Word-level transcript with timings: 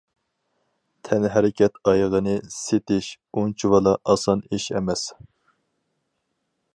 تەنھەرىكەت 1.09 1.75
ئايىغىنى« 1.91 2.33
سېسىتىش» 2.55 3.11
ئۇنچىۋالا 3.41 3.95
ئاسان 4.15 4.43
ئىش 4.59 4.69
ئەمەس. 4.81 5.05